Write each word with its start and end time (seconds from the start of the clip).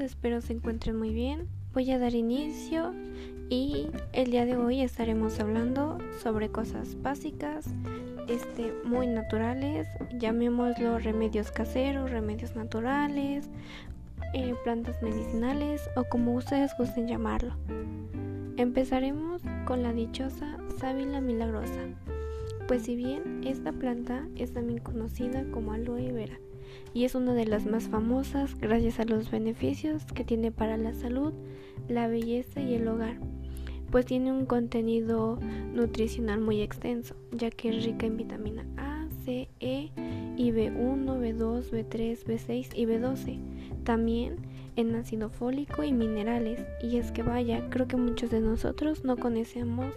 espero 0.00 0.40
se 0.40 0.54
encuentren 0.54 0.96
muy 0.96 1.12
bien. 1.12 1.46
Voy 1.74 1.90
a 1.90 1.98
dar 1.98 2.14
inicio 2.14 2.94
y 3.50 3.88
el 4.14 4.30
día 4.30 4.46
de 4.46 4.56
hoy 4.56 4.80
estaremos 4.80 5.38
hablando 5.38 5.98
sobre 6.22 6.48
cosas 6.48 6.96
básicas, 7.02 7.66
este, 8.28 8.72
muy 8.84 9.06
naturales, 9.06 9.86
llamémoslo 10.18 10.98
remedios 10.98 11.50
caseros, 11.50 12.10
remedios 12.10 12.56
naturales, 12.56 13.50
eh, 14.32 14.54
plantas 14.64 15.02
medicinales 15.02 15.82
o 15.94 16.04
como 16.04 16.34
ustedes 16.34 16.72
gusten 16.78 17.06
llamarlo. 17.06 17.54
Empezaremos 18.56 19.42
con 19.66 19.82
la 19.82 19.92
dichosa 19.92 20.56
sábila 20.80 21.20
milagrosa, 21.20 21.86
pues 22.72 22.84
si 22.84 22.96
bien 22.96 23.42
esta 23.44 23.70
planta 23.70 24.26
es 24.34 24.54
también 24.54 24.78
conocida 24.78 25.44
como 25.50 25.74
aloe 25.74 26.10
vera 26.10 26.40
y 26.94 27.04
es 27.04 27.14
una 27.14 27.34
de 27.34 27.44
las 27.44 27.66
más 27.66 27.88
famosas 27.88 28.58
gracias 28.58 28.98
a 28.98 29.04
los 29.04 29.30
beneficios 29.30 30.06
que 30.06 30.24
tiene 30.24 30.52
para 30.52 30.78
la 30.78 30.94
salud, 30.94 31.34
la 31.86 32.08
belleza 32.08 32.62
y 32.62 32.72
el 32.72 32.88
hogar, 32.88 33.18
pues 33.90 34.06
tiene 34.06 34.32
un 34.32 34.46
contenido 34.46 35.38
nutricional 35.74 36.40
muy 36.40 36.62
extenso, 36.62 37.14
ya 37.30 37.50
que 37.50 37.76
es 37.76 37.84
rica 37.84 38.06
en 38.06 38.16
vitamina 38.16 38.64
A, 38.78 39.06
C, 39.26 39.50
E 39.60 39.90
y 40.38 40.50
B1, 40.52 41.04
B2, 41.04 41.70
B3, 41.70 42.24
B6 42.24 42.68
y 42.74 42.86
B12 42.86 43.38
también 43.84 44.36
en 44.76 44.94
ácido 44.94 45.28
fólico 45.28 45.84
y 45.84 45.92
minerales. 45.92 46.64
Y 46.82 46.96
es 46.96 47.12
que 47.12 47.22
vaya, 47.22 47.68
creo 47.68 47.86
que 47.86 47.96
muchos 47.96 48.30
de 48.30 48.40
nosotros 48.40 49.04
no 49.04 49.18
conocemos 49.18 49.92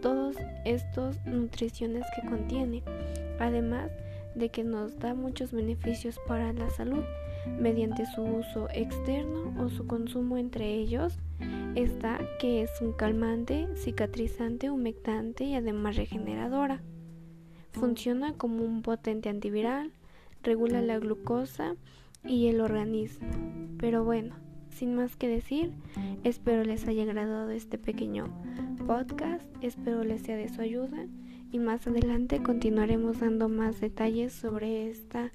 todos 0.00 0.36
estos 0.64 1.24
nutriciones 1.26 2.04
que 2.14 2.28
contiene. 2.28 2.82
Además 3.38 3.90
de 4.34 4.50
que 4.50 4.64
nos 4.64 4.98
da 4.98 5.14
muchos 5.14 5.52
beneficios 5.52 6.18
para 6.26 6.52
la 6.52 6.70
salud 6.70 7.02
mediante 7.58 8.06
su 8.06 8.22
uso 8.22 8.68
externo 8.72 9.54
o 9.58 9.68
su 9.68 9.86
consumo 9.86 10.36
entre 10.36 10.74
ellos 10.74 11.18
está 11.74 12.18
que 12.40 12.62
es 12.62 12.70
un 12.80 12.92
calmante, 12.92 13.68
cicatrizante, 13.76 14.70
humectante 14.70 15.44
y 15.44 15.54
además 15.54 15.96
regeneradora. 15.96 16.82
Funciona 17.72 18.32
como 18.34 18.64
un 18.64 18.82
potente 18.82 19.28
antiviral, 19.28 19.92
regula 20.42 20.82
la 20.82 20.98
glucosa 20.98 21.76
y 22.24 22.48
el 22.48 22.60
organismo. 22.60 23.28
Pero 23.78 24.04
bueno, 24.04 24.34
sin 24.70 24.94
más 24.94 25.16
que 25.16 25.28
decir, 25.28 25.72
espero 26.24 26.64
les 26.64 26.86
haya 26.86 27.04
agradado 27.04 27.50
este 27.50 27.78
pequeño 27.78 28.28
podcast, 28.88 29.44
espero 29.60 30.02
les 30.02 30.22
sea 30.22 30.38
de 30.38 30.48
su 30.48 30.62
ayuda 30.62 31.06
y 31.52 31.58
más 31.58 31.86
adelante 31.86 32.42
continuaremos 32.42 33.20
dando 33.20 33.50
más 33.50 33.80
detalles 33.82 34.32
sobre 34.32 34.88
esta 34.88 35.30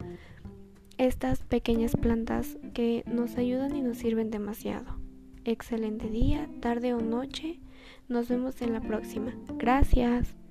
estas 0.97 1.43
pequeñas 1.43 1.95
plantas 1.95 2.57
que 2.73 3.03
nos 3.05 3.37
ayudan 3.37 3.75
y 3.75 3.81
nos 3.81 3.99
sirven 3.99 4.31
demasiado. 4.31 4.97
Excelente 5.45 6.09
día, 6.09 6.49
tarde 6.61 6.95
o 6.95 7.01
noche. 7.01 7.59
Nos 8.07 8.27
vemos 8.27 8.59
en 8.63 8.73
la 8.73 8.81
próxima. 8.81 9.35
Gracias. 9.59 10.42